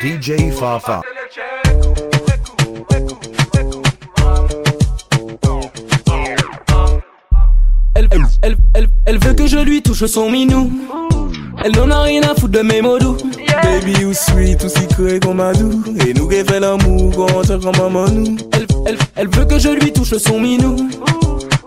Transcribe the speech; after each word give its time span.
DJ 0.00 0.52
Fafa. 0.52 1.00
Elle, 7.94 8.08
elle, 8.42 8.56
elle, 8.74 8.88
elle 9.06 9.18
veut 9.18 9.32
que 9.34 9.46
je 9.46 9.58
lui 9.58 9.80
touche 9.82 10.04
son 10.04 10.30
minou. 10.30 10.70
Elle 11.64 11.72
n'en 11.72 11.90
a 11.90 12.02
rien 12.02 12.22
à 12.22 12.34
foutre 12.34 12.48
de 12.48 12.60
mes 12.60 12.82
mots 12.82 12.98
doux. 12.98 13.16
Baby, 13.62 13.92
you 14.00 14.12
sweet, 14.12 14.58
tout 14.58 14.68
sucré 14.68 15.20
comme 15.20 15.40
Adou. 15.40 15.82
Et 16.06 16.12
nous 16.12 16.28
qui 16.28 16.44
fait 16.44 16.60
l'amour, 16.60 17.14
qu'on 17.14 17.42
chante 17.42 17.62
comme 17.62 17.76
maman 17.78 18.08
nous. 18.08 18.36
Elle, 18.52 18.66
elle, 18.86 18.98
elle 19.16 19.28
veut 19.28 19.46
que 19.46 19.58
je 19.58 19.70
lui 19.70 19.92
touche 19.92 20.14
son 20.18 20.40
minou. 20.40 20.76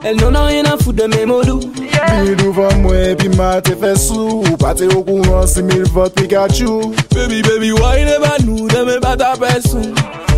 El 0.08 0.16
non 0.22 0.36
an 0.36 0.46
rien 0.48 0.64
an 0.72 0.78
fout 0.80 0.96
de 0.96 1.04
mè 1.12 1.26
modou 1.28 1.60
Pi 1.60 2.36
douvan 2.40 2.78
mwen, 2.80 3.18
pi 3.20 3.28
mate 3.36 3.74
fè 3.82 3.90
sou 4.00 4.40
Pate 4.62 4.88
yo 4.88 5.02
kouran 5.04 5.44
si 5.52 5.60
mil 5.68 5.84
vot 5.92 6.14
Pikachu. 6.16 6.94
Baby, 7.12 7.42
baby, 7.44 7.74
wine 7.76 8.14
e 8.14 8.22
banou 8.24 8.70
Deme 8.72 9.02
bata 9.04 9.34
pè 9.42 9.58
sou 9.66 9.84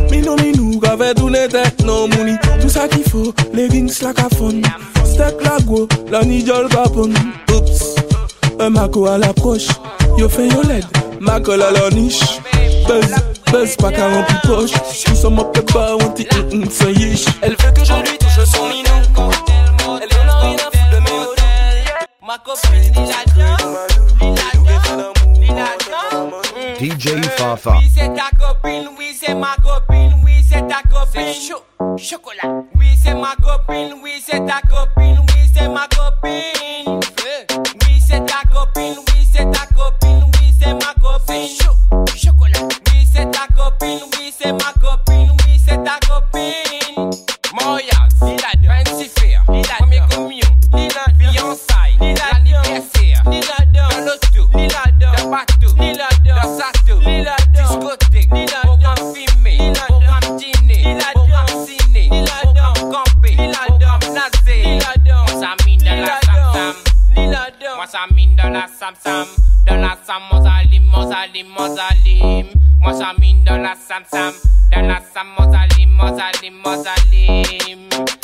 Minou, 0.09 0.39
minou, 0.41 0.79
ka 0.81 0.95
fè 0.97 1.11
toune 1.19 1.43
tèt 1.53 1.83
nan 1.85 2.09
mouni 2.15 2.33
Tout 2.47 2.71
sa 2.73 2.87
ki 2.89 3.03
fò, 3.11 3.27
le 3.53 3.67
vins 3.69 4.01
la 4.01 4.15
ka 4.17 4.25
fon 4.33 4.63
Stek 5.03 5.45
la 5.45 5.59
go, 5.67 5.85
la 6.09 6.23
ni 6.25 6.41
jol 6.47 6.65
Oups, 6.73 7.83
e 8.57 8.69
mako 8.73 9.05
al 9.13 9.27
aproche 9.29 9.69
Yo 10.17 10.31
fè 10.33 10.49
yo 10.49 10.65
led, 10.65 10.89
mako 11.21 11.59
la 11.61 11.69
la 11.77 11.91
nish 11.93 12.23
Bez, 12.89 13.13
bez 13.51 13.77
pa 13.77 13.93
ka 13.93 14.09
an 14.09 14.25
pi 14.25 14.41
poche. 14.47 14.81
Tout 15.05 15.13
sa 15.13 15.29
mop 15.29 15.53
te 15.53 15.61
ba, 15.69 15.91
an 15.93 16.09
ti 16.17 16.25
un 16.39 16.63
un 16.63 16.69
san 16.73 16.89
yish 16.97 17.29
El 17.45 17.53
fè 17.53 17.69
ke 17.69 17.85
je 17.85 18.01
lui 18.01 18.17
touche 18.17 18.49
son 18.49 18.65
minou. 18.65 19.08
Ma 22.29 22.37
copine, 22.37 22.93
il 22.95 23.11
a 23.11 23.23
DJ 26.79 27.19
Fafa. 27.37 27.77
Oui, 27.79 27.89
c'est 27.91 28.13
ta 28.13 28.29
copine, 28.37 28.89
oui, 28.99 29.17
c'est 29.19 29.33
ma 29.33 29.55
copine, 29.55 30.13
oui, 30.23 30.33
c'est 30.47 30.67
ta 30.67 30.83
copine. 30.87 31.33
chaud, 31.33 31.63
chocolat. 31.97 32.65
Oui, 32.75 32.85
c'est 33.03 33.15
ma 33.15 33.33
copine, 33.35 33.95
oui, 34.03 34.23
c'est 34.23 34.45
ta 34.45 34.61
copine, 34.61 34.98
sam, 70.59 70.85
mosalim, 70.91 71.47
mosalim, 71.57 72.47
moi 72.81 72.93
ça 72.93 73.13
dans 73.45 73.57
la 73.57 73.75
sam-sam, 73.75 74.33
dans 74.71 74.81
la 74.87 74.99
sam, 75.13 75.27
mosalim, 75.37 75.89
mosalim, 75.89 76.53
mosalim. 76.63 78.18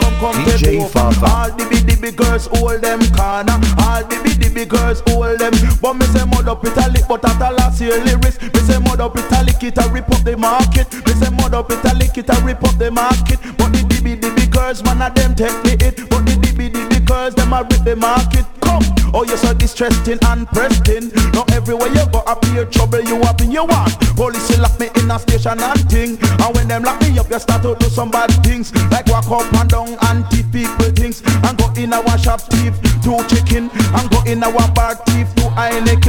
Come 0.00 0.16
come 0.20 0.34
DJ 0.44 0.58
take 0.58 0.80
over 0.80 0.86
oh. 0.86 0.88
Fafa. 0.88 1.26
All 1.26 1.50
the 1.56 1.64
the 1.64 1.96
big 2.00 2.16
girls 2.16 2.46
hold 2.46 2.82
them 2.82 3.00
corner. 3.12 3.58
All 3.82 4.02
the 4.04 4.16
the 4.40 4.50
big 4.52 4.68
girls 4.68 5.02
hold 5.08 5.38
them. 5.38 5.52
But 5.80 5.94
me 5.94 6.06
say 6.06 6.24
mud 6.26 6.48
up 6.48 6.64
italic 6.64 7.04
but 7.08 7.24
at 7.24 7.40
a 7.40 7.54
last 7.54 7.80
year 7.80 7.98
lyrics. 8.04 8.40
Me 8.40 8.60
say 8.60 8.78
mud 8.78 9.00
up 9.00 9.16
italic 9.16 9.62
it 9.62 9.78
a 9.78 9.88
rip 9.90 10.10
up 10.10 10.22
the 10.24 10.36
market. 10.36 10.92
Me 11.06 11.12
say 11.14 11.30
mud 11.30 11.54
up 11.54 11.70
italic 11.70 12.16
it 12.16 12.28
a 12.28 12.36
rip 12.44 12.62
up 12.62 12.76
the 12.78 12.90
market. 12.90 13.38
But 13.58 13.72
the 13.72 14.00
big, 14.02 14.20
the 14.20 14.46
girls 14.50 14.82
man 14.84 15.02
of 15.02 15.14
them 15.14 15.34
take 15.34 15.56
the 15.62 15.76
hit. 15.82 15.96
But 16.10 16.26
the 16.26 16.36
big, 16.56 16.72
the 16.72 17.00
girls 17.04 17.34
them 17.34 17.52
a 17.52 17.62
rip 17.62 17.84
the 17.84 17.96
market. 17.96 18.44
Come, 18.60 18.82
oh 19.14 19.24
you 19.24 19.36
so 19.36 19.54
distressing 19.54 20.18
and 20.26 20.46
pressing. 20.48 21.08
Not 21.32 21.52
everywhere 21.52 21.88
you 21.88 22.04
go 22.12 22.20
appear 22.26 22.64
trouble. 22.66 23.00
You 23.00 23.16
up 23.22 23.40
in 23.40 23.50
your 23.50 23.66
want 23.66 23.94
Police 24.16 24.58
lock 24.58 24.78
me 24.80 24.88
in 24.96 25.10
a 25.10 25.18
station 25.18 25.60
and 25.60 25.90
thing. 25.90 26.18
And 26.40 26.54
when 26.54 26.68
them 26.68 26.82
lock 26.82 27.00
me 27.02 27.18
up 27.18 27.30
you 27.30 27.38
start 27.38 27.62
to 27.62 27.76
do 27.78 27.88
some 27.88 28.10
bad 28.10 28.30
things. 28.44 28.74
Like 28.90 29.06
walk 29.06 29.30
up 29.30 29.52
and 29.54 29.70
down 29.70 29.96
and 30.02 30.26
thief 30.28 30.50
people 30.52 30.90
things. 30.92 31.22
And 31.44 31.56
go 31.58 31.72
in 31.76 31.92
our 31.92 32.18
shop 32.18 32.40
thief 32.40 32.74
do 33.02 33.16
chicken. 33.28 33.70
And 33.72 34.10
go 34.10 34.22
in 34.24 34.42
our 34.42 34.68
bar 34.72 34.94
thief 35.06 35.28
do 35.36 35.42
Heineken 35.54 36.01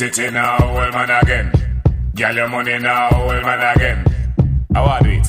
titty 0.00 0.30
now, 0.30 0.56
well 0.72 0.90
man 0.92 1.10
again. 1.10 1.52
Get 2.14 2.34
your 2.34 2.48
money 2.48 2.78
now, 2.78 3.10
well 3.12 3.42
man 3.42 3.76
again. 3.76 4.00
How 4.72 4.86
I 4.86 5.00
do 5.00 5.10
it? 5.10 5.28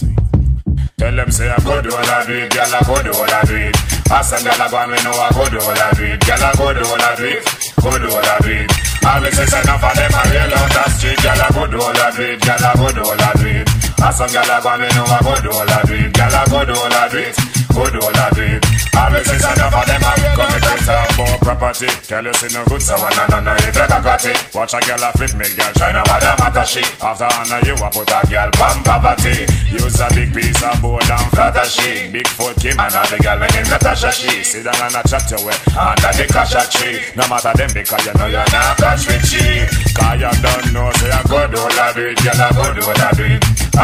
Tell 0.96 1.12
them 1.14 1.30
say 1.30 1.50
I 1.50 1.60
go 1.60 1.82
do 1.82 1.92
all 1.92 2.00
I 2.00 2.24
do 2.26 2.32
it, 2.40 2.54
girl 2.56 2.72
I 2.72 2.80
go 2.88 2.96
do 3.04 3.12
all 3.12 3.28
I 3.28 3.42
do 3.44 3.56
it. 3.68 3.76
Ask 4.08 4.32
them 4.32 4.48
girl 4.48 4.64
I 4.64 4.68
go 4.72 4.80
me 4.88 4.96
know 5.04 5.12
I 5.12 5.28
go 5.36 5.44
do 5.52 5.60
all 5.60 5.76
I 5.76 5.92
do 5.92 6.04
it, 6.08 6.24
girl 6.24 6.40
I 6.40 6.52
go 6.56 6.72
do 6.72 6.84
all 6.88 7.04
I 7.04 7.12
do 7.20 7.26
it, 7.28 7.44
go 7.84 7.92
do 8.00 8.08
all 8.16 8.24
I 8.24 8.38
do 8.40 8.52
it. 8.64 8.72
All 9.04 9.20
me 9.20 9.30
say 9.36 9.44
say 9.52 9.60
enough 9.60 9.84
of 9.84 9.92
them 9.92 10.14
a 10.16 10.22
real 10.32 10.56
out 10.56 10.72
the 10.72 10.84
street, 10.96 11.20
girl 11.20 11.42
I 11.44 11.48
go 11.52 11.64
do 11.68 11.78
all 11.84 12.00
I 12.00 12.08
do 12.16 12.24
it, 12.32 12.40
girl 12.40 12.64
I 12.64 12.72
go 12.80 12.88
do 12.96 13.02
all 13.04 13.20
I 13.28 13.32
do 13.44 13.48
it. 13.52 13.68
Ask 14.00 14.18
some 14.24 14.32
girl 14.32 14.52
I 14.56 14.58
go 14.64 14.72
me 14.80 14.88
know 14.96 15.04
I 15.04 15.20
go 15.20 15.34
do 15.44 15.50
all 15.52 15.68
I 15.68 15.80
do 15.84 15.96
it, 16.00 16.14
girl 16.16 16.32
I 16.32 16.44
go 16.48 16.60
do 16.64 16.74
all 16.80 16.96
I 16.96 17.04
do 17.12 17.20
it, 17.28 17.36
go 17.72 17.84
do 17.90 18.00
all 18.04 18.16
I 18.16 18.30
do 18.36 18.44
it. 18.44 18.64
All 18.96 19.10
me 19.12 19.20
say 19.24 19.40
say 19.40 19.54
enough 19.56 19.76
of 19.76 19.86
them 19.88 20.04
a 20.04 20.12
come 20.36 20.52
and 20.52 20.64
take 20.64 20.84
some 20.84 21.12
more 21.18 21.38
property. 21.40 21.90
Tell 22.06 22.24
you 22.24 22.34
see 22.36 22.52
no 22.52 22.62
good 22.68 22.82
so 22.82 22.96
one 23.00 23.16
and 23.16 23.46
no 23.46 23.54
if 23.56 23.76
you 23.76 23.88
got 23.88 24.26
it. 24.26 24.38
Watch 24.54 24.74
a 24.76 24.80
girl 24.84 25.04
a 25.04 25.10
flip 25.16 25.34
me, 25.40 25.48
girl 25.56 25.72
try 25.76 25.92
no 25.92 26.04
matter 26.06 26.34
matter 26.38 26.66
she. 26.66 26.84
After 27.00 27.30
honor 27.32 27.62
you 27.64 27.76
a 27.80 27.88
put 27.90 28.12
a 28.12 28.20
girl 28.28 28.50
bam 28.60 28.78
poverty. 28.84 29.48
Use 29.72 30.00
a 30.00 30.08
big 30.12 30.30
piece 30.36 30.62
of 30.64 30.78
board 30.82 31.08
and 31.08 31.28
flatter 31.32 31.66
she. 31.66 32.12
Big 32.12 32.28
foot 32.28 32.56
Kim 32.60 32.80
and 32.80 32.94
all 32.96 33.08
the 33.08 33.18
girl 33.24 33.40
when 33.40 33.52
in 33.56 33.66
Natasha 33.72 34.12
she. 34.12 34.44
Sit 34.44 34.68
down 34.68 34.78
and 34.80 34.96
a 34.96 35.02
chat 35.08 35.26
your 35.32 35.42
way 35.48 35.58
under 35.74 36.12
the 36.14 36.26
casha 36.28 36.64
tree. 36.68 37.00
No 37.16 37.24
matter 37.32 37.54
them 37.56 37.72
because 37.74 38.06
you 38.06 38.14
know 38.20 38.28
you're 38.28 38.52
not 38.52 38.78
catch 38.78 39.08
with 39.08 39.26
she. 39.26 39.66
Cause 39.96 40.20
you 40.20 40.32
don't 40.44 40.68
know 40.76 40.92
say 41.00 41.12
I 41.12 41.24
go 41.26 41.48
do 41.48 41.58
all 41.58 41.80
I 41.80 41.94
girl 41.96 42.42
I 42.42 42.50
go 42.52 42.66
do 42.76 42.84
all 42.84 43.02
I 43.02 43.12
do 43.16 43.42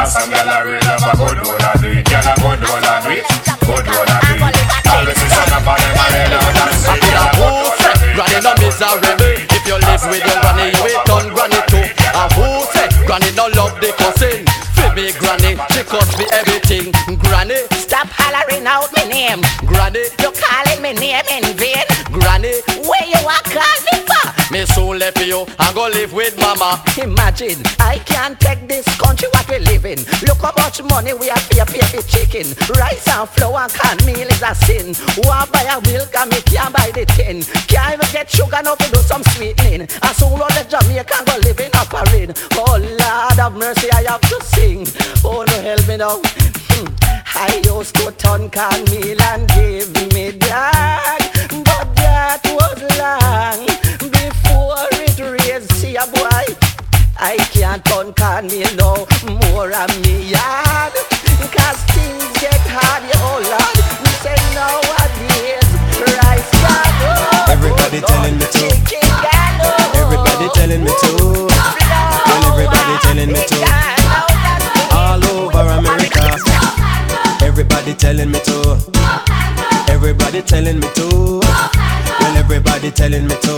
some 0.08 0.30
girl 0.30 0.48
a 0.48 0.66
real 0.66 0.88
up 0.88 1.04
I 1.04 1.14
go 1.16 1.28
do 1.36 1.50
all 1.50 1.62
I 1.62 1.74
do 1.82 1.88
it, 1.92 2.06
girl 2.06 2.28
I 2.28 2.36
go 2.38 2.56
do 2.56 2.68
all 2.72 2.88
I 3.78 3.86
do 3.86 3.94
it, 3.94 3.94
go 3.94 4.02
do 4.02 4.18
all 4.18 4.50
I 4.50 4.82
do 4.82 4.90
it. 4.90 4.90
All 4.90 5.06
this 5.06 5.22
is 5.22 5.38
on 5.38 5.48
the 5.54 5.60
body, 5.62 5.88
my 5.94 6.06
and 6.18 6.78
say 6.82 6.98
girl 6.98 7.18
I 7.18 7.30
go 7.38 7.46
do 7.46 7.62
all 7.62 7.78
I 7.78 7.94
do 7.94 8.06
it. 8.06 8.16
Granny 8.18 8.42
no 8.42 8.54
miserable 8.58 9.22
If 9.54 9.64
you 9.70 9.78
live 9.78 10.02
with 10.10 10.26
your 10.26 10.38
granny 10.42 10.74
You 10.74 10.82
will 10.90 11.04
turn 11.06 11.30
granny 11.30 11.62
too 11.70 11.86
And 12.18 12.32
who 12.34 12.66
say 12.74 12.90
Granny 13.06 13.30
no 13.38 13.46
love 13.54 13.78
the 13.78 13.94
cousin 13.94 14.42
Feel 14.74 15.14
granny 15.22 15.54
She 15.70 15.84
cost 15.86 16.18
me 16.18 16.26
everything 16.34 16.90
Granny 17.22 17.62
Stop 17.78 18.10
hollering 18.10 18.66
out 18.66 18.90
my 18.98 19.06
name. 19.06 19.46
Granny 19.70 20.10
You 20.18 20.34
calling 20.34 20.82
me 20.82 20.94
name 20.98 21.22
in 21.30 21.46
vain. 21.62 21.86
Granny 22.10 22.58
Where 22.90 23.06
you 23.06 23.22
are 23.22 23.46
calling 23.54 24.02
for? 24.10 24.26
Me 24.52 24.66
soon 24.66 24.98
left 24.98 25.22
you 25.22 25.46
And 25.60 25.76
go 25.76 25.86
live 25.86 26.14
with 26.14 26.34
mama 26.42 26.82
Imagine, 26.98 27.62
I 27.80 28.02
can't 28.02 28.40
take 28.40 28.68
this 28.68 28.86
country 28.98 29.30
in. 29.86 30.00
Look 30.26 30.42
how 30.42 30.54
much 30.58 30.82
money 30.84 31.14
we 31.14 31.28
have 31.28 31.44
pay 31.50 31.64
pay 31.66 31.86
for 31.86 32.04
chicken. 32.08 32.48
Rice 32.78 33.08
and 33.08 33.30
flour 33.30 33.68
and 33.68 33.74
canned 33.74 34.06
meal 34.06 34.28
is 34.28 34.42
a 34.42 34.54
sin. 34.56 34.96
Want 35.24 35.52
buy 35.52 35.68
a 35.68 35.82
milk 35.90 36.16
and 36.16 36.30
me 36.32 36.42
can't 36.42 36.74
buy 36.74 36.92
the 36.92 37.06
tin. 37.06 37.44
Can't 37.68 37.94
even 37.94 38.08
get 38.12 38.30
sugar 38.30 38.62
now 38.64 38.76
to 38.76 38.88
do 38.92 39.00
some 39.02 39.24
sweetening. 39.36 39.82
And 39.82 40.16
so 40.16 40.28
all 40.28 40.52
the 40.56 40.66
Jamaican 40.70 41.26
go 41.26 41.36
live 41.44 41.60
in 41.60 41.72
a 41.74 41.84
parade. 41.86 42.38
Oh 42.54 42.78
Lord 42.78 43.40
of 43.40 43.54
mercy, 43.58 43.92
I 43.92 44.04
have 44.10 44.22
to 44.22 44.38
sing. 44.46 44.88
Oh 45.24 45.44
no, 45.46 45.62
help 45.62 45.88
me 45.88 45.98
now. 45.98 46.20
Hmm. 46.72 46.88
I 47.36 47.62
used 47.64 47.96
to 47.96 48.12
turn 48.14 48.50
can 48.50 48.84
meal 48.86 49.22
and 49.22 49.48
give 49.50 49.94
me 50.14 50.32
that, 50.32 51.20
but 51.64 51.96
that 51.96 52.42
was 52.46 52.98
long. 52.98 53.67
Can 57.58 58.48
me 58.48 58.64
know 58.76 59.08
more 59.52 59.72
of 59.74 59.90
me 60.02 60.30
yard. 60.30 60.94
Cause 61.50 61.82
things 61.94 62.26
get 62.38 62.62
hard, 62.70 63.04
oh 63.18 63.42
Lord. 63.42 63.78
Me 64.04 64.12
say 64.22 64.38
nowadays, 64.54 65.66
rice 65.98 66.52
God. 66.62 66.94
Oh, 67.02 67.18
oh. 67.34 67.52
Everybody 67.52 68.00
telling 68.02 68.38
me 68.38 68.46
to. 68.46 68.66
Everybody 69.98 70.48
telling 70.54 70.84
me 70.84 70.92
to. 71.02 71.14
Well, 72.28 72.44
everybody 72.52 72.96
telling 73.02 73.32
me 73.34 73.42
to. 73.50 73.58
All 74.94 75.26
over 75.26 75.66
America. 75.80 76.38
Everybody 77.44 77.94
telling 77.96 78.32
me 78.32 78.40
to. 78.40 78.78
Everybody 79.90 80.42
telling 80.44 80.80
me 80.80 80.88
to. 80.94 81.40
Well, 81.42 82.38
everybody 82.38 82.92
telling 82.92 83.28
me 83.28 83.36
to. 83.42 83.56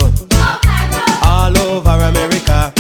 All 1.23 1.57
over 1.57 1.89
America. 1.89 2.78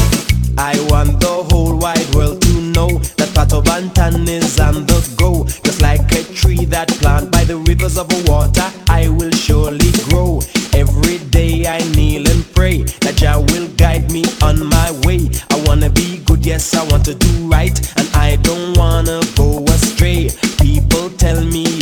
I 0.59 0.75
want 0.89 1.21
the 1.21 1.47
whole 1.49 1.77
wide 1.77 2.13
world 2.13 2.41
to 2.41 2.61
know 2.75 2.89
that 3.15 3.29
Pato 3.29 3.63
Banton 3.63 4.27
is 4.27 4.59
on 4.59 4.85
the 4.85 4.99
go. 5.17 5.45
Just 5.63 5.81
like 5.81 6.11
a 6.11 6.21
tree 6.33 6.65
that 6.65 6.89
planted 6.99 7.31
by 7.31 7.45
the 7.45 7.55
rivers 7.55 7.97
of 7.97 8.11
water, 8.27 8.69
I 8.89 9.07
will 9.07 9.31
surely 9.31 9.91
grow. 10.09 10.41
Every 10.73 11.19
day 11.31 11.65
I 11.65 11.79
kneel 11.95 12.27
and 12.29 12.43
pray 12.53 12.83
that 12.99 13.15
Jah 13.15 13.39
will 13.39 13.69
guide 13.77 14.11
me 14.11 14.25
on 14.43 14.59
my 14.67 14.91
way. 15.07 15.31
I 15.49 15.63
wanna 15.65 15.89
be 15.89 16.17
good, 16.25 16.45
yes, 16.45 16.75
I 16.75 16.83
want 16.91 17.05
to 17.05 17.15
do 17.15 17.47
right, 17.47 17.79
and 17.97 18.09
I 18.13 18.35
don't 18.43 18.77
wanna 18.77 19.21
go 19.37 19.63
astray. 19.63 20.29
People 20.59 21.09
tell 21.11 21.41
me, 21.41 21.78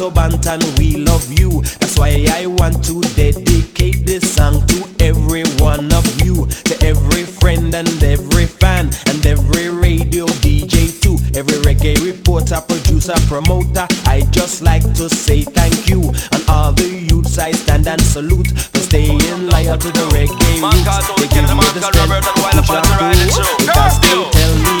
say, 0.00 0.10
Pato 0.10 0.78
we 0.78 0.96
love 0.96 1.30
you. 1.38 1.60
That's 1.78 1.98
why 1.98 2.26
I 2.32 2.46
want 2.46 2.82
to 2.86 3.00
dedicate 3.14 4.06
this 4.06 4.34
song 4.34 4.66
to 4.68 4.88
every 5.00 5.44
one 5.58 5.92
of 5.92 6.06
you, 6.24 6.46
to 6.46 6.86
every 6.86 7.24
friend 7.24 7.74
and 7.74 8.02
every 8.02 8.46
fan, 8.46 8.90
and 9.06 9.26
every 9.26 9.68
radio 9.68 10.26
DJ 10.40 11.00
too, 11.00 11.18
every 11.36 11.58
reggae 11.68 12.00
reporter, 12.04 12.60
producer, 12.66 13.14
promoter. 13.28 13.86
I 14.06 14.26
just 14.30 14.62
like 14.62 14.84
to 14.94 15.08
say 15.08 15.42
thank 15.42 15.88
you, 15.88 16.00
and 16.32 16.42
all 16.48 16.72
the 16.72 16.88
youths 16.88 17.38
I 17.38 17.52
stand 17.52 17.86
and 17.86 18.00
salute 18.00 18.48
for 18.48 18.80
staying 18.80 19.18
loyal 19.48 19.76
to 19.76 19.88
the 19.92 20.06
reggae 20.16 20.62
roots. 20.62 21.08
They 21.20 21.28
give 21.28 21.44
me 21.44 21.66
the 21.76 21.82
strength 21.82 22.24
to 22.24 22.62
push 22.62 22.70
on 22.70 22.88
through, 23.28 23.66
because 23.66 24.00
they 24.00 24.30
tell 24.30 24.56
me. 24.56 24.79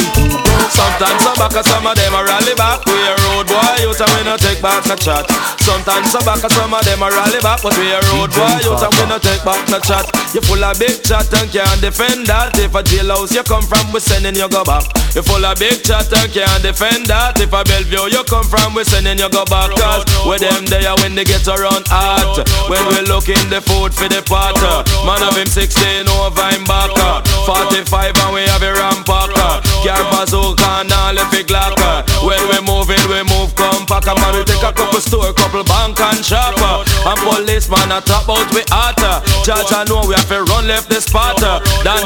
Sometimes 0.70 1.22
some 1.22 1.34
back 1.34 1.52
some 1.66 1.86
of 1.86 1.94
them 1.98 2.14
a 2.14 2.22
rally 2.22 2.54
back. 2.54 2.86
We 2.86 2.94
a 2.94 3.14
road 3.26 3.46
boy 3.50 3.74
youth 3.82 4.00
and 4.00 4.10
we 4.14 4.22
no 4.22 4.36
take 4.36 4.62
back 4.62 4.86
no 4.86 4.94
chat. 4.94 5.26
Sometimes 5.58 6.10
some 6.10 6.24
back 6.24 6.42
some 6.46 6.72
of 6.72 6.82
them 6.84 7.02
a 7.02 7.08
rally 7.10 7.40
back 7.42 7.62
But 7.62 7.76
we 7.76 7.90
a 7.90 7.98
road 8.10 8.30
boy 8.30 8.58
youth 8.62 8.82
and 8.82 8.94
we 8.94 9.04
no 9.10 9.18
take 9.18 9.42
back 9.42 9.62
no 9.68 9.78
chat. 9.80 10.06
You 10.30 10.40
full 10.46 10.62
of 10.62 10.78
big 10.78 11.02
chat 11.02 11.26
and 11.34 11.50
can't 11.50 11.80
defend 11.80 12.26
that. 12.30 12.54
If 12.54 12.74
a 12.74 12.82
jailhouse 12.86 13.34
you 13.34 13.42
come 13.42 13.66
from 13.66 13.90
we 13.92 14.00
sending 14.00 14.38
you 14.38 14.48
go 14.48 14.62
back. 14.62 14.86
You 15.14 15.22
full 15.26 15.42
of 15.42 15.58
big 15.58 15.82
chat 15.82 16.06
and 16.14 16.30
can't 16.30 16.62
defend 16.62 17.06
that. 17.10 17.40
If 17.42 17.50
a 17.50 17.66
Bellevue 17.66 18.14
you 18.14 18.22
come 18.30 18.46
from 18.46 18.74
we 18.74 18.86
sending 18.86 19.18
you 19.18 19.30
go 19.30 19.42
back. 19.50 19.74
Cause 19.74 20.06
with 20.22 20.42
them 20.42 20.66
there 20.70 20.94
when 21.02 21.18
they 21.18 21.26
get 21.26 21.46
around 21.50 21.86
hot. 21.90 22.46
When 22.70 22.82
we 22.94 23.02
look 23.10 23.26
in 23.26 23.46
the 23.50 23.58
food 23.58 23.90
for 23.90 24.06
the 24.06 24.22
pot. 24.22 24.54
Man 25.02 25.22
of 25.26 25.34
him 25.34 25.50
16 25.50 26.06
over 26.06 26.46
him 26.54 26.62
back. 26.62 26.94
45 27.42 28.14
and 28.14 28.34
we 28.34 28.42
have 28.46 28.62
a 28.62 28.70
rampacker 28.76 29.69
Car 29.80 30.04
bazooka 30.12 30.84
and 30.84 30.92
all 30.92 31.16
if 31.16 31.32
it 31.32 31.46
glocker 31.48 32.04
When 32.20 32.40
we 32.52 32.58
move 32.66 32.90
in 32.90 33.00
we 33.08 33.24
move 33.24 33.54
compact 33.56 34.06
And 34.06 34.20
man 34.20 34.36
we 34.36 34.44
take 34.44 34.62
a 34.62 34.72
couple 34.72 35.00
store, 35.00 35.32
couple 35.32 35.64
bank 35.64 35.98
and 36.00 36.24
shopper 36.24 36.84
And 37.06 37.18
policeman 37.24 37.92
a 37.92 38.00
top 38.00 38.28
out 38.28 38.48
we 38.52 38.62
hotter 38.68 39.24
Judge 39.42 39.72
I 39.72 39.84
know 39.88 40.04
we 40.06 40.14
have 40.14 40.28
to 40.28 40.44
run 40.44 40.68
left 40.68 40.88
the 40.88 41.00
spotter 41.00 41.58
Dan 41.82 42.04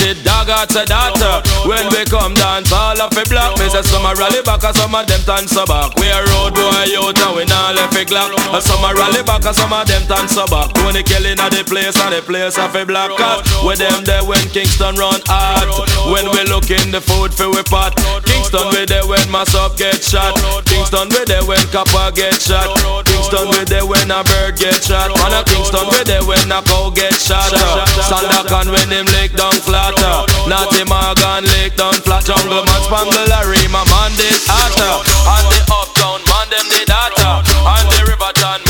the 0.00 0.16
dog 0.24 0.48
out 0.48 0.68
to 0.72 0.84
data 0.84 1.42
When 1.68 1.86
we 1.92 2.04
come 2.08 2.34
dance 2.34 2.72
all 2.72 3.00
of 3.00 3.12
it 3.12 3.28
block. 3.28 3.58
Me 3.58 3.68
say 3.68 3.82
some 3.82 4.04
a 4.04 4.14
rally 4.16 4.42
back 4.42 4.64
and 4.64 4.74
some 4.76 4.94
of 4.94 5.06
them 5.06 5.20
turn 5.28 5.46
so 5.46 5.66
back. 5.66 5.92
We 6.00 6.08
a 6.08 6.20
road 6.32 6.54
boy 6.56 6.88
out 6.96 7.18
and 7.20 7.32
we 7.36 7.44
not 7.44 7.76
left 7.76 7.96
it 7.96 8.08
glock. 8.08 8.32
And 8.32 8.62
some 8.62 8.82
a 8.82 8.90
rally 8.94 9.22
back 9.22 9.44
and 9.44 9.56
some 9.56 9.72
of 9.72 9.86
them 9.86 10.02
turn 10.08 10.26
so 10.28 10.46
back. 10.48 10.72
Tony 10.74 11.02
killing 11.04 11.38
at 11.38 11.52
the 11.52 11.62
place 11.64 11.98
and 12.00 12.14
the 12.16 12.22
place 12.24 12.56
of 12.56 12.74
a 12.74 12.82
black 12.84 13.12
cat 13.16 13.44
With 13.64 13.78
them 13.78 14.04
there 14.04 14.24
when 14.24 14.42
Kingston 14.50 14.96
run 14.96 15.20
hot. 15.28 15.68
When 16.08 16.26
we 16.32 16.40
look 16.48 16.72
in 16.72 16.90
the 16.90 17.00
food 17.00 17.34
for 17.34 17.52
we 17.52 17.62
pot. 17.68 17.94
Kingston 18.24 18.66
we 18.72 18.88
there 18.88 19.06
when 19.06 19.28
my 19.30 19.44
up 19.60 19.76
get 19.76 20.00
shot. 20.00 20.34
Kingston 20.64 21.12
we 21.12 21.22
there 21.28 21.44
when 21.44 21.62
copper 21.68 22.10
get 22.16 22.40
shot. 22.40 22.72
Kingston 23.04 23.19
we 23.38 23.62
there 23.70 23.86
when 23.86 24.10
a 24.10 24.24
bird 24.26 24.58
get 24.58 24.82
shot. 24.82 25.14
Man 25.14 25.32
a 25.32 25.40
Kingston 25.46 25.86
we 25.94 26.02
there 26.02 26.24
when 26.26 26.50
a 26.50 26.58
cow 26.66 26.90
get 26.90 27.14
shot 27.14 27.52
uh. 27.54 27.86
Sandokan 28.02 28.72
when 28.74 28.90
him 28.90 29.06
lick 29.14 29.32
down 29.38 29.54
flatter 29.62 30.02
uh. 30.02 30.26
Natty 30.50 30.82
Morgan 30.84 31.46
lick 31.54 31.76
down 31.76 31.94
flat 32.02 32.24
Jungle 32.26 32.64
man 32.66 32.82
spangle 32.82 33.26
Larry 33.30 33.62
my 33.70 33.84
man 33.86 34.10
did 34.18 34.34
hotter 34.50 34.82
uh. 34.82 35.34
And 35.38 35.46
the 35.46 35.60
uptown 35.70 36.20
man 36.26 36.46
them 36.50 36.66
did 36.74 36.90
hotter 36.90 37.46
And 37.46 37.86
the 37.94 38.00
river 38.10 38.32
John 38.40 38.69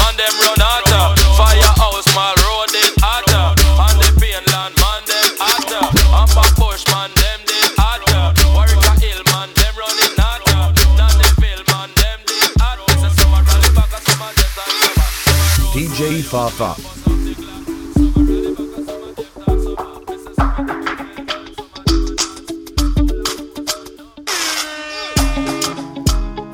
DJ 16.31 16.51
Fafa. 16.51 16.75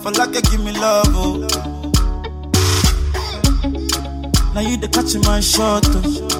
For 0.00 0.10
like 0.12 0.34
you 0.34 0.42
give 0.42 0.64
me 0.64 0.72
love, 0.72 1.06
oh. 1.10 1.38
Now 4.54 4.60
you 4.60 4.76
the 4.78 4.88
catching 4.92 5.20
my 5.22 5.40
shot, 5.40 5.84
oh. 5.88 6.35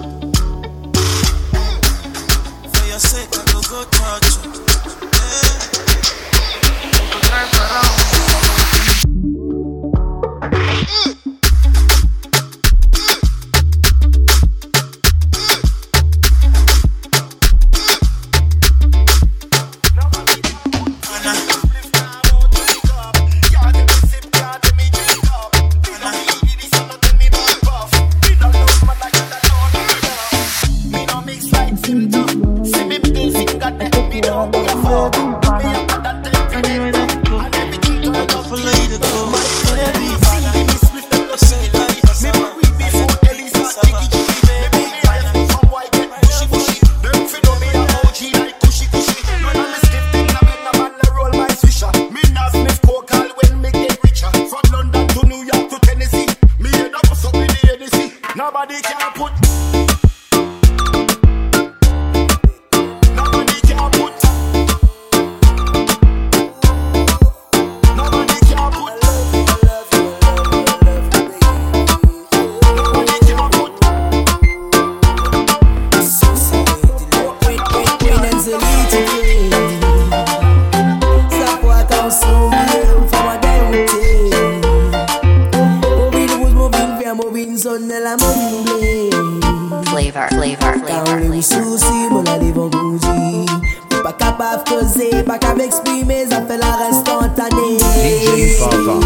Fait 96.47 96.59
la 96.59 96.89
instantanée. 96.89 97.79
DJ 97.79 98.59
Fafa. 98.59 98.97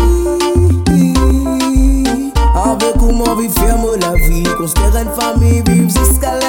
Avec 2.71 2.97
comment 2.99 3.35
vivre 3.37 3.55
ferme 3.55 3.87
la 4.01 4.13
vie, 4.15 4.43
construire 4.59 4.97
une 4.97 5.13
famille, 5.21 5.63
vivre 5.67 5.89
jusqu'à 5.89 6.40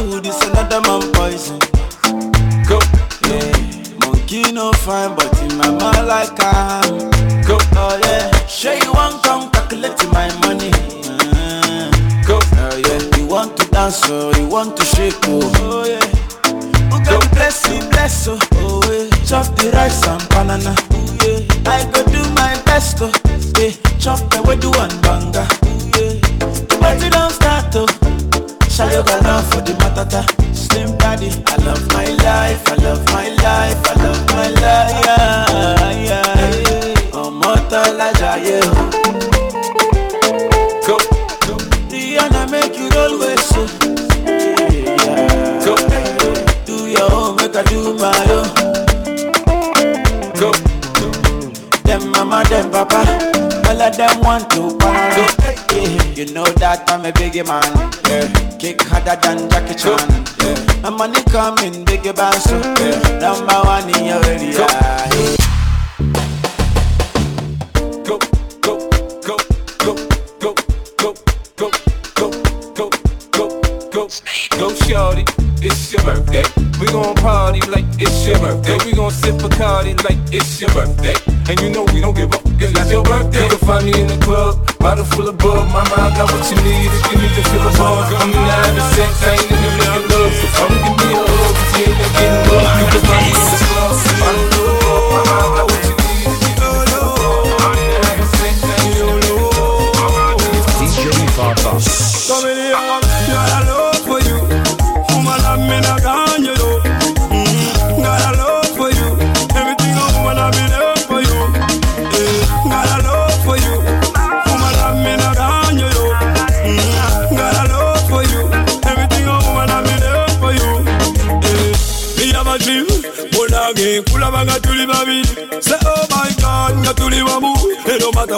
Another 0.00 0.10
man 0.10 0.22
food 0.22 0.26
is 0.26 0.42
another 0.48 0.80
man 0.82 1.12
poison. 1.12 1.58
Go, 2.66 2.78
yeah. 3.28 3.52
Monkey 4.00 4.50
no 4.52 4.72
fine, 4.72 5.14
but 5.14 5.30
in 5.42 5.56
my 5.58 5.68
mind 5.70 6.06
like 6.06 6.32
I'm. 6.40 7.10
Go, 7.44 7.58
oh 7.76 8.00
yeah. 8.02 8.46
Sure 8.46 8.74
you 8.74 8.92
want 8.92 9.22
come 9.22 9.50
calculate 9.50 9.98
my 10.12 10.28
money. 10.40 10.70
Uh, 11.04 11.90
go, 12.26 12.38
oh 12.40 12.76
yeah. 12.86 13.18
You 13.18 13.26
want 13.26 13.56
to 13.58 13.66
dance, 13.70 14.00
oh, 14.06 14.32
you 14.38 14.46
want 14.48 14.76
to 14.78 14.84
shake, 14.84 15.14
oh, 15.24 15.52
oh 15.56 15.84
yeah. 15.86 16.06
Who 16.90 17.04
got 17.04 17.30
bless 17.32 17.68
you, 17.68 17.80
bless 17.90 18.26
oh, 18.28 18.38
oh 18.54 18.82
yeah. 18.90 19.10
Chop 19.26 19.54
the 19.56 19.70
rice 19.72 20.06
and 20.06 20.26
banana, 20.30 20.74
oh 20.92 21.18
yeah. 21.26 21.70
I 21.70 21.84
go 21.90 22.02
do 22.10 22.22
my 22.34 22.60
best, 22.64 22.98
oh, 23.02 23.12
yeah. 23.60 23.70
Chop 23.98 24.18
the 24.30 24.42
way 24.48 24.56
do 24.56 24.70
one 24.70 24.90
banga, 25.02 25.46
Shayo 28.80 29.04
love 29.04 29.44
for 29.52 29.60
the 29.60 29.72
matata. 29.72 30.24
Slim 30.56 30.96
daddy 30.96 31.28
I 31.44 31.56
love 31.66 31.86
my 31.92 32.06
life 32.24 32.66
I 32.66 32.74
love 32.76 33.04
my 33.12 33.28
life 33.28 33.80
I 33.84 33.94
love 34.02 34.26
my 34.32 34.48
life 34.48 34.79
that 56.70 56.88
I'm 56.88 57.04
a 57.04 57.10
biggie 57.10 57.44
man 57.46 57.66
yeah. 58.06 58.30
Kick 58.58 58.80
harder 58.82 59.18
than 59.20 59.50
Jackie 59.50 59.74
Chan 59.74 59.98
yeah. 60.38 60.80
My 60.82 60.90
money 60.90 61.22
coming 61.24 61.84
biggie 61.84 62.14
so 62.38 62.56
yeah. 62.78 63.18
Number 63.18 63.58
one 63.66 63.90
in 63.90 64.04
your 64.06 64.24
area 64.24 64.54
yeah. 64.54 65.36
Go, 68.06 68.18
go, 68.62 68.78
go, 69.26 69.36
go, 69.78 69.94
go, 69.94 69.94
go, 70.38 70.54
go, 70.96 71.12
go, 71.58 71.70
go, 72.14 72.90
go, 73.34 73.50
go, 73.90 74.08
Go 74.58 74.74
shorty, 74.74 75.24
it's 75.62 75.92
your 75.92 76.02
birthday. 76.04 76.44
We 76.80 76.86
gon' 76.86 77.16
party 77.16 77.60
like 77.68 77.84
it's 77.98 78.26
your 78.26 78.38
birthday. 78.38 78.89
Gon' 79.10 79.18
sip 79.18 79.34
Bacardi 79.42 79.92
like 80.06 80.22
it's 80.30 80.60
your 80.60 80.70
birthday. 80.70 81.18
And 81.50 81.58
you 81.60 81.70
know 81.70 81.82
we 81.92 82.00
don't 82.00 82.14
give 82.14 82.30
up, 82.32 82.42
it's 82.62 82.72
not 82.74 82.86
your 82.86 83.02
birthday. 83.02 83.42
You 83.42 83.48
can 83.50 83.58
find 83.66 83.84
me 83.84 83.92
in 84.00 84.06
the 84.06 84.16
club, 84.22 84.54
bottle 84.78 85.04
full 85.04 85.28
of 85.28 85.36
bug. 85.36 85.66
Mama, 85.66 85.90
I 85.98 86.14
got 86.14 86.30
what 86.30 86.46
you 86.46 86.54
need 86.62 86.86
if 86.86 87.10
you 87.10 87.18
need 87.18 87.34
to 87.34 87.42
feel 87.50 87.58
the 87.58 87.74
buzz. 87.74 88.06
I'm 88.06 88.30
in 88.30 88.38
the 88.38 88.54
having 88.54 88.86
sex, 88.94 89.10
I 89.26 89.34
ain't 89.34 89.50
in 89.50 89.58
the 89.58 89.70
making 89.82 90.06
love. 90.14 90.32
So 90.38 90.46
come 90.54 90.78
give 90.78 90.94
me 90.94 91.10
a 91.10 91.26
hug, 91.26 91.54
you 91.74 91.90
ain't 91.90 92.14
getting 92.14 92.54
love. 92.54 92.70
You 92.78 92.86
can 92.86 93.02
find 93.02 93.26
me 93.26 93.34
in 93.34 93.50
the 93.50 93.58
club, 93.66 93.98
bottle 94.22 94.49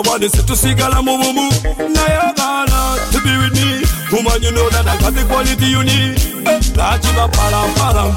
want 0.07 0.23
to 0.23 0.29
to 0.29 0.57
see 0.57 0.75
girl, 0.75 0.93
I 0.93 1.01
move, 1.03 1.21
a 1.21 1.29
woman. 1.31 1.51
Now 1.93 2.07
you're 2.09 2.35
gonna 2.35 2.99
to 3.13 3.19
be 3.23 3.33
with 3.39 3.55
me. 3.55 3.85
Woman, 4.13 4.43
you 4.43 4.53
know 4.53 4.69
that 4.71 4.87
I 4.87 4.97
got 5.01 5.15
the 5.15 5.25
quality 5.25 5.67
you 5.67 5.83
need. 5.85 6.19
Now, 6.77 6.97
I'm 6.97 7.19
a 7.19 7.27
param 7.29 7.71
param. 7.79 8.11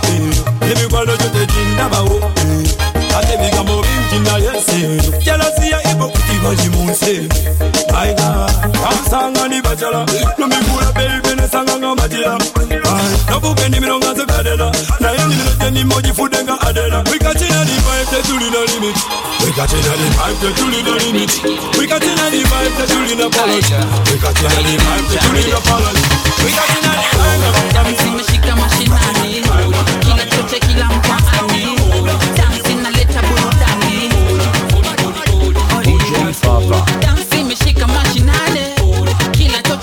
Let 0.62 0.76
me 0.78 0.86
go 0.90 1.06
to 1.06 1.16
the 1.16 1.44
gym, 1.46 1.70
never 1.76 2.02
hope. 2.04 2.24
Eh, 2.24 3.16
I 3.16 3.22
think 3.24 3.56
I'm 3.56 3.75
inna. 4.16 4.36
Jealousy 5.20 5.72
a 5.76 5.80
but 6.42 6.56
you 6.64 6.72
won't 6.80 6.96
say. 6.96 7.28
My 7.92 8.14
God, 8.16 8.52
I'm 8.88 9.00
sang 9.06 9.36
on 9.38 9.50
the 9.52 9.60
bachelor. 9.62 10.06
No 10.40 10.46
me 10.48 10.60
fool 10.68 10.84
a 10.84 10.90
baby, 10.96 11.36
sang 11.48 11.70
on. 11.70 11.82
No 11.82 13.40
book 13.40 13.60
any 15.62 15.84
money 15.84 16.12
for 16.14 16.30
got. 16.30 16.62
We 17.12 17.20
catching 17.20 17.52
on 17.52 17.66
the 17.68 17.76
vibe, 17.84 18.08
they 18.12 18.22
truly 18.24 18.50
limit. 18.72 18.96
We 19.44 19.52
catching 19.52 19.84
on 19.84 19.98
the 20.00 20.08
vibe, 20.16 20.38
they 20.40 20.54
the 20.84 20.94
limit. 21.04 21.32
We 21.78 21.84
catching 21.88 22.20
on 22.20 22.32
the 22.32 22.42
vibe, 22.48 22.74
they 22.80 22.88
truly 22.88 23.16
no. 23.20 23.28
We 24.08 24.16
catching 24.24 24.48
the 24.64 24.74
vibe, 24.80 25.06
they 25.12 25.20
the 25.20 25.44
limit. 25.44 26.16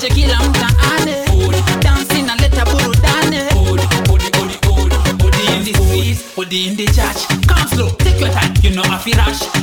Choche 0.02 0.14
kila 0.14 0.38
mtaani 0.42 1.12
dansi 1.82 2.18
inaleta 2.18 2.64
burudani 2.64 3.36
in 5.56 5.64
the 5.64 5.72
streets, 5.74 6.38
odi 6.38 6.66
in 6.68 6.76
the 6.76 6.84
church 6.86 7.26
Come 7.46 7.68
slow, 7.68 7.90
take 7.98 8.18
your 8.20 8.30
time, 8.30 8.52
you 8.62 8.70
know 8.70 8.82
afi 8.82 9.12
rush 9.12 9.61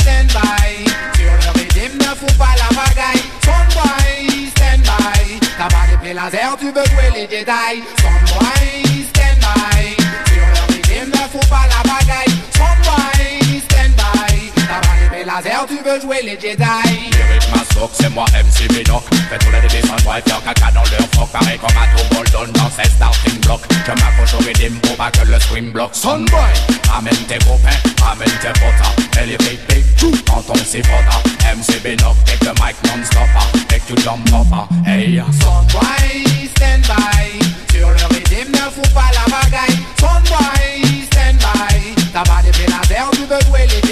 stand 0.00 0.28
by, 0.32 0.84
sur 1.16 1.32
le 1.32 1.50
rythme, 1.58 1.98
ne 1.98 2.14
fous 2.14 2.38
pas 2.38 2.54
la 2.56 2.68
bagaille. 2.74 3.24
Son 3.44 3.60
boy, 3.74 4.50
stand 4.54 4.82
by, 4.82 5.27
Nobody 5.58 5.96
play 6.00 6.14
laser, 6.14 6.56
tu 6.56 6.66
veux 6.66 6.84
jouer 6.84 7.10
les 7.14 7.26
Jedi. 7.28 7.82
Some 8.00 8.12
boys 8.30 9.08
stand 9.10 9.40
by 9.42 9.96
Sur 10.30 10.46
leur 10.54 10.66
régime, 10.68 11.10
ne 11.10 11.16
faut 11.32 11.46
pas 11.48 11.66
la 11.66 11.82
balle 11.82 11.97
laser, 15.58 15.66
tu 15.66 15.84
veux 15.84 16.00
jouer 16.00 16.22
les 16.22 16.38
Jedi. 16.38 17.10
Lyric 17.12 17.48
ma 17.50 17.58
soc, 17.74 17.90
c'est 17.92 18.08
moi 18.10 18.24
MC 18.32 18.68
Binoc 18.68 19.02
Fais 19.30 19.38
tous 19.38 19.50
les 19.50 19.68
divisions, 19.68 19.96
boy, 20.04 20.20
faire 20.26 20.42
caca 20.44 20.70
dans 20.72 20.82
leur 20.82 21.08
froc. 21.12 21.28
Pareil 21.32 21.58
comme 21.58 21.76
à 21.76 21.86
tout 21.96 22.14
Bolton 22.14 22.52
dans 22.52 22.70
ses 22.70 22.88
starting 22.90 23.40
blocks. 23.40 23.62
Je 23.70 23.92
m'accroche 23.92 24.34
au 24.34 24.38
rythme 24.38 24.78
pour 24.80 24.96
pas 24.96 25.10
que 25.10 25.26
le 25.26 25.38
swing 25.40 25.72
bloque 25.72 25.94
Sonboy, 25.94 26.52
ramène 26.90 27.14
tes 27.28 27.38
copains, 27.38 27.78
ramène 28.02 28.28
tes 28.40 28.52
potas. 28.60 28.94
Elevate 29.20 29.58
big, 29.68 29.84
quand 30.26 30.44
on 30.48 30.54
s'y 30.56 30.82
frotta 30.82 31.22
MC 31.54 31.82
Binoc, 31.82 32.14
take 32.24 32.40
the 32.40 32.52
mic 32.60 32.76
non-stopper 32.84 33.58
Make 33.70 33.88
you 33.88 33.96
jump 33.96 34.26
upper, 34.28 34.68
hey 34.86 35.20
Son 35.40 35.62
boy, 35.72 36.48
stand 36.56 36.82
by, 36.86 37.74
sur 37.74 37.88
le 37.88 38.14
rythme, 38.14 38.52
ne 38.52 38.70
fous 38.70 38.94
pas 38.94 39.10
la 39.12 39.24
bagaille. 39.30 39.78
Son 39.98 40.20
boy, 40.28 41.06
stand 41.10 41.38
by, 41.38 41.94
t'as 42.12 42.22
pas 42.22 42.42
de 42.42 42.50
laser, 42.50 43.10
tu 43.12 43.22
veux 43.22 43.40
jouer 43.48 43.66
les 43.66 43.87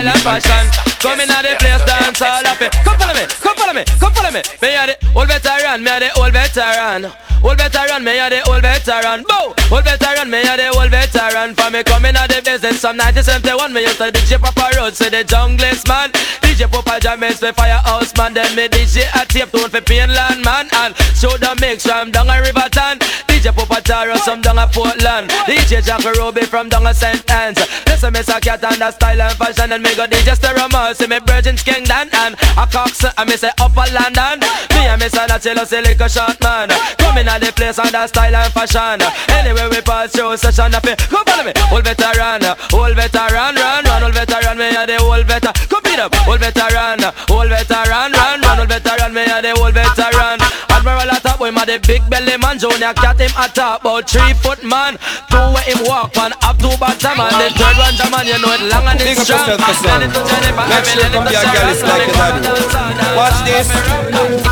style 0.00 0.08
and 0.08 0.22
fashion. 0.22 0.64
Come 1.00 1.20
in 1.20 1.30
at 1.30 1.42
the 1.42 1.56
place, 1.58 1.84
dance 1.84 2.22
all 2.22 2.46
up 2.46 2.60
it. 2.60 2.72
Come 2.84 2.96
follow 2.96 3.14
me, 3.14 3.24
come 3.40 3.56
follow 3.56 3.72
me, 3.72 3.84
come 3.84 4.12
follow 4.12 4.30
me. 4.30 4.42
Me 4.62 4.68
a 4.76 4.86
the 4.88 4.96
old 5.14 5.28
veteran, 5.28 5.84
me 5.84 5.90
a 5.90 6.00
the 6.00 6.08
old 6.20 6.32
veteran. 6.32 7.12
Old 7.42 7.56
veteran, 7.56 8.04
me 8.04 8.18
a 8.18 8.28
the 8.28 8.40
old 8.48 8.62
veteran. 8.62 9.24
Bow, 9.28 9.54
old 9.72 9.84
veteran, 9.84 10.30
me 10.30 10.40
a 10.40 10.56
the 10.56 10.68
old 10.76 10.90
veteran. 10.90 11.54
For 11.54 11.70
me 11.70 11.82
coming 11.84 12.16
at 12.16 12.28
the 12.28 12.40
business 12.44 12.80
from 12.80 12.96
1971, 12.96 13.72
me 13.72 13.80
used 13.82 13.98
to 13.98 14.12
DJ 14.12 14.40
Papa 14.40 14.76
Road, 14.76 14.94
say 14.94 15.08
the 15.08 15.24
junglist 15.24 15.88
man. 15.88 16.12
DJ 16.40 16.70
Papa 16.70 17.00
James, 17.00 17.40
me 17.40 17.52
firehouse 17.52 18.12
man. 18.16 18.34
Then 18.34 18.54
me 18.56 18.68
DJ 18.68 19.08
a 19.16 19.24
tape 19.26 19.52
tone 19.52 19.68
for 19.68 19.80
Painland 19.80 20.44
man. 20.44 20.68
And 20.84 20.96
show 21.16 21.32
the 21.36 21.56
mix 21.60 21.84
from 21.84 22.10
down 22.10 22.28
a 22.28 22.40
Riverton. 22.40 23.00
DJ 23.40 23.56
Papa 23.56 23.80
Taro, 23.80 24.16
some 24.16 24.42
down 24.42 24.58
a 24.58 24.68
Portland. 24.68 25.30
DJ 25.48 25.80
Jack 25.80 26.04
Ruby 26.04 26.42
from 26.42 26.68
down 26.68 26.86
a 26.86 26.92
St. 26.92 27.24
Anne's. 27.32 27.56
Listen, 27.88 28.12
a 28.12 28.36
cat 28.36 28.62
and 28.62 28.76
the 28.76 28.90
style 28.92 29.22
and 29.22 29.32
fashion. 29.32 29.72
And 29.72 29.82
me 29.82 29.96
go 29.96 30.04
DJ 30.04 30.36
Stereo 30.36 30.68
see 30.92 31.06
me 31.08 31.16
Virgin's 31.24 31.62
Kingdom. 31.62 32.12
And 32.12 32.36
a 32.36 32.68
Cox, 32.68 33.00
and 33.00 33.24
me 33.24 33.40
say 33.40 33.48
Upper 33.56 33.88
London. 33.96 34.44
Me 34.76 34.84
and 34.84 35.00
that 35.00 35.40
chill, 35.40 35.56
say 35.64 35.80
like 35.80 36.04
a 36.04 36.08
short 36.12 36.36
man. 36.44 36.68
Coming 37.00 37.32
at 37.32 37.40
the 37.40 37.48
place 37.56 37.78
on 37.80 37.88
the 37.88 38.04
style 38.12 38.36
and 38.36 38.52
fashion. 38.52 39.00
Anyway, 39.32 39.72
we 39.72 39.80
pass 39.80 40.12
through 40.12 40.36
session. 40.36 40.76
Come 40.76 41.24
follow 41.24 41.44
me, 41.48 41.56
old 41.72 41.84
veteran, 41.88 42.44
old 42.76 42.92
veteran, 42.92 43.56
run, 43.56 43.84
run, 43.88 44.02
old 44.04 44.12
veteran, 44.12 44.58
me 44.60 44.68
a 44.68 44.84
the 44.84 45.00
old 45.00 45.24
veteran. 45.24 45.56
Come 45.64 45.80
beat 45.88 45.96
up, 45.96 46.12
old 46.28 46.44
veteran, 46.44 47.00
old 47.32 47.48
veteran, 47.48 48.12
run, 48.12 48.40
run, 48.44 48.60
old 48.60 48.68
veteran, 48.68 49.16
me 49.16 49.24
a 49.24 49.40
the 49.40 49.56
old 49.56 49.72
veteran. 49.72 50.39
Admiral 50.80 51.12
at 51.12 51.20
top, 51.20 51.40
we 51.44 51.52
ma 51.52 51.68
the 51.68 51.76
big 51.84 52.00
belly 52.08 52.40
man, 52.40 52.56
Junior 52.56 52.96
cat 52.96 53.20
him 53.20 53.28
at 53.36 53.52
top, 53.52 53.84
about 53.84 54.08
three 54.08 54.32
foot 54.40 54.64
man. 54.64 54.96
Two 55.28 55.36
where 55.52 55.60
him 55.68 55.84
walk 55.84 56.16
man, 56.16 56.32
up 56.40 56.56
to 56.56 56.72
bottom 56.80 57.20
man. 57.20 57.28
The 57.36 57.52
third 57.52 57.76
one, 57.76 57.92
man, 58.08 58.24
you 58.24 58.40
know 58.40 58.48
it 58.56 58.64
long 58.64 58.88
and 58.88 58.96
it's 58.96 59.20
strong. 59.20 59.44
yourself, 59.44 59.60
son. 59.76 60.00
Then 60.00 60.08
it 60.08 60.16
to 60.16 60.24
Jennifer, 60.24 60.64
Make 60.72 60.88
sure 60.88 61.04
come 61.12 61.28
a 61.28 61.32
girl, 61.36 61.68
it's 61.68 61.84
like 61.84 62.08
your 62.08 62.16
daddy. 62.16 63.12
Watch 63.12 63.38
this. 63.44 63.68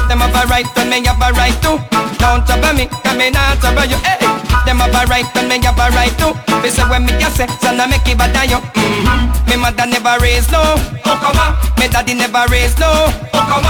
Them 0.05 0.21
have 0.21 0.37
a 0.37 0.45
right, 0.53 0.69
then 0.77 0.93
me 0.93 1.01
have 1.09 1.17
a 1.17 1.33
right 1.33 1.57
to. 1.65 1.81
Don't 2.21 2.45
trouble 2.45 2.77
me, 2.77 2.93
cause 2.93 3.17
me 3.17 3.33
not 3.33 3.57
trouble 3.65 3.89
you. 3.89 3.97
Hey, 4.05 4.21
them 4.69 4.85
have 4.85 4.93
a 4.93 5.09
right, 5.09 5.25
then 5.33 5.49
me 5.49 5.57
have 5.65 5.81
a 5.81 5.89
right 5.97 6.13
to. 6.21 6.37
Me 6.61 6.69
say 6.69 6.85
when 6.93 7.09
me 7.09 7.17
a 7.25 7.29
say, 7.33 7.49
son 7.65 7.81
I 7.81 7.89
make 7.89 8.05
it 8.05 8.21
than 8.21 8.53
you. 8.53 8.61
Mm-hmm. 8.77 9.49
Me 9.49 9.57
mother 9.57 9.89
never 9.89 10.21
raised 10.21 10.53
no. 10.53 10.77
Come. 11.01 11.57
Me 11.81 11.89
daddy 11.89 12.13
never 12.13 12.45
raised 12.53 12.77
no. 12.77 13.09
On. 13.33 13.65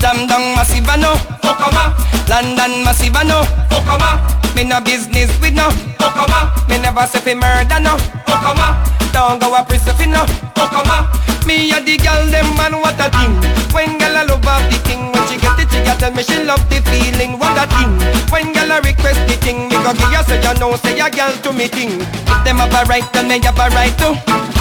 Jam 0.00 0.24
down 0.24 0.56
massive 0.56 0.88
no. 0.96 1.20
Come. 1.44 1.92
London 2.32 2.80
massive 2.80 3.20
no. 3.28 3.44
Come. 3.68 4.08
Me 4.56 4.64
no 4.64 4.80
business 4.80 5.28
with 5.44 5.52
no. 5.52 5.68
Come. 6.00 6.40
Me 6.64 6.80
never 6.80 7.04
say 7.04 7.20
fi 7.20 7.36
murder 7.36 7.80
no. 7.84 8.00
Come. 8.24 8.64
Don't 9.12 9.36
go 9.36 9.52
a 9.52 9.60
prison 9.68 9.92
fi 10.00 10.08
no. 10.08 10.24
Come. 10.56 10.96
Me 11.44 11.68
a 11.76 11.80
the 11.84 12.00
girl 12.00 12.24
them 12.32 12.48
man 12.56 12.80
what 12.80 12.96
a 12.96 13.12
thing. 13.12 13.36
When 13.76 14.00
girl 14.00 14.16
a 14.16 14.24
love 14.24 14.48
of 14.48 14.64
the 14.72 14.80
thing, 14.88 15.12
when 15.12 15.22
she 15.28 15.36
get 15.36 15.60
it 15.60 15.68
she 15.68 15.84
a 15.84 15.92
tell 16.00 16.12
me 16.12 16.22
she 16.24 16.40
love 16.44 16.64
the 16.72 16.80
feeling. 16.88 17.36
What 17.36 17.56
a 17.60 17.68
thing. 17.68 17.92
When 18.32 18.52
girl 18.56 18.72
a 18.72 18.80
request 18.80 19.20
the 19.28 19.36
thing, 19.44 19.67
me 19.96 20.04
you 20.12 20.22
say 20.26 20.40
you 20.42 20.54
know 20.58 20.76
say 20.76 20.98
a 20.98 21.08
girl 21.08 21.32
to 21.44 21.52
me 21.52 21.68
thing. 21.68 22.00
If 22.00 22.38
them 22.44 22.58
have 22.60 22.74
a 22.74 22.84
right, 22.88 23.06
then 23.12 23.28
me 23.28 23.40
have 23.40 23.58
a 23.58 23.68
right 23.72 23.94
to. 24.02 24.12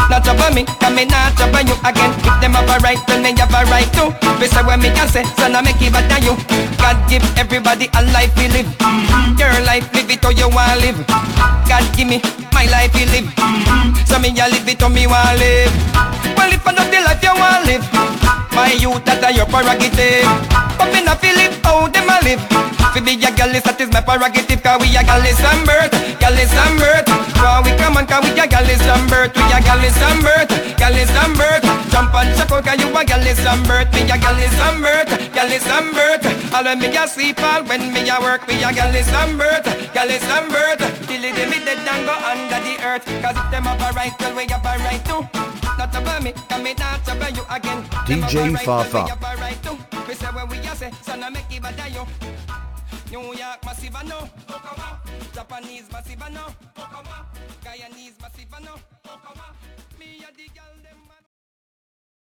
Not 0.08 0.24
trouble 0.24 0.54
me, 0.56 0.64
cause 0.80 0.94
me 0.96 1.04
not 1.06 1.36
trouble 1.36 1.68
you 1.68 1.76
again. 1.84 2.12
If 2.24 2.36
them 2.40 2.54
have 2.56 2.70
a 2.70 2.78
right, 2.80 3.00
then 3.08 3.24
me 3.24 3.36
have 3.36 3.52
a 3.52 3.62
right 3.68 3.90
to. 4.00 4.14
Me 4.40 4.48
say 4.48 4.64
when 4.64 4.80
me 4.80 4.90
can 4.96 5.08
say, 5.08 5.24
son 5.36 5.56
I 5.56 5.62
make 5.62 5.82
it 5.82 5.92
better 5.92 6.20
you. 6.24 6.36
God 6.80 6.98
give 7.10 7.26
everybody 7.38 7.90
a 7.98 8.02
life 8.16 8.32
we 8.38 8.48
live. 8.48 8.70
Your 9.36 9.52
life 9.68 9.88
live 9.94 10.10
it 10.10 10.24
how 10.24 10.32
you 10.32 10.48
want 10.48 10.80
live. 10.80 11.00
God 11.68 11.84
give 11.96 12.08
me 12.08 12.22
my 12.54 12.66
life 12.72 12.96
you 12.96 13.06
live. 13.12 13.28
So 14.08 14.20
me 14.20 14.32
a 14.32 14.48
live 14.48 14.68
it 14.68 14.80
how 14.80 14.90
me 14.90 15.08
want 15.08 15.40
live. 15.40 15.74
Well 16.38 16.54
if 16.54 16.66
I 16.68 16.72
not 16.72 16.88
the 16.88 17.00
life 17.04 17.24
you 17.24 17.36
want 17.36 17.66
live, 17.68 17.84
my 18.56 18.72
youth 18.80 19.04
that 19.06 19.24
are 19.24 19.32
your 19.32 19.46
prerogative. 19.46 20.24
But 20.78 20.94
me 20.94 21.04
not 21.04 21.20
feel 21.20 21.36
it 21.36 21.54
how 21.66 21.88
them 21.92 22.08
a 22.10 22.18
live. 22.24 22.42
Fi 22.94 23.02
be 23.04 23.20
a 23.20 23.30
gal 23.36 23.54
is 23.54 23.64
that 23.64 23.82
is 23.82 23.92
my 23.92 24.02
prerogative, 24.02 24.64
cause 24.64 24.80
we 24.82 24.96
a 24.96 25.04
gal 25.18 25.26
is 25.26 25.42
birth, 25.66 26.20
gal 26.20 26.38
is 26.38 26.54
birth. 26.78 27.10
When 27.42 27.64
we 27.66 27.72
come 27.78 27.98
on, 27.98 28.06
cause 28.06 28.24
we 28.24 28.40
a 28.40 28.46
gal 28.46 28.70
is 28.70 28.82
birth, 29.10 29.34
we 29.34 29.42
a 29.50 29.60
gal 29.66 29.82
is 29.82 29.98
birth, 30.22 30.78
gal 30.78 30.94
is 30.94 31.10
birth. 31.38 31.66
Jump 31.90 32.14
and 32.14 32.38
chuck 32.38 32.52
out, 32.52 32.66
cause 32.66 32.80
you 32.80 32.90
a 32.94 33.02
gal 33.04 33.26
is 33.26 33.42
birth, 33.66 33.90
me 33.94 34.02
a 34.06 34.18
gal 34.18 34.38
is 34.38 34.54
birth, 34.78 35.34
gal 35.34 35.50
is 35.50 35.66
birth. 35.66 36.54
All 36.54 36.64
when 36.64 36.80
me 36.80 36.96
a 36.96 37.08
sleep, 37.08 37.42
all 37.42 37.64
when 37.66 37.94
me 37.94 38.10
a 38.10 38.20
work, 38.22 38.46
we 38.48 38.62
a 38.62 38.70
gal 38.74 38.94
is 38.94 39.10
birth, 39.10 39.66
gal 39.94 40.10
is 40.10 40.22
birth. 40.54 40.86
Till 41.08 41.24
it 41.24 41.50
me 41.50 41.58
dead 41.66 41.82
and 41.82 42.06
go 42.06 42.14
under 42.14 42.62
the 42.62 42.78
earth, 42.86 43.06
cause 43.22 43.38
if 43.38 43.50
them 43.50 43.64
have 43.64 43.82
a 43.82 43.96
right, 43.98 44.14
well 44.20 44.36
we 44.36 44.46
have 44.46 44.66
a 44.66 44.74
right 44.86 45.04
too. 45.06 45.26
Not 45.78 45.96
about 45.96 46.22
me, 46.22 46.34
cause 46.50 46.62
me 46.62 46.74
not 46.76 47.08
about 47.08 47.36
you 47.36 47.44
again. 47.50 47.82
Them 48.06 48.22
have 48.22 48.34
a 48.34 48.38
DJ 48.38 48.68
well, 48.68 48.84
Fafa. 48.84 49.42
right 49.42 49.64
too. 49.64 49.78
We 50.08 50.14
say 50.14 50.28
when 50.28 50.48
we 50.50 50.58
a 50.60 50.76
say, 50.76 50.92
son 51.02 51.24
I 51.24 51.30
make 51.30 51.46
it 51.50 51.62
better 51.62 51.90
you. 51.90 52.06
New 53.12 53.34
York 53.34 53.64
massive 53.66 53.96
and 53.96 54.10
no. 54.10 54.20
Okama 54.48 55.00
Japanese 55.34 55.90
massive 55.92 56.22
and 56.22 56.34
no. 56.36 56.48
Okama 56.76 57.26
Guyanese 57.64 58.20
massive 58.22 58.54
and 58.56 58.66
no. 58.66 58.76
Okama 59.06 59.48
Me 60.00 60.24
and 60.28 60.36
the 60.36 60.48
girl 60.54 60.76
them 60.84 61.07